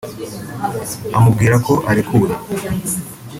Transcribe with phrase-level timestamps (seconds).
[1.17, 2.29] amubwira ko arekuwe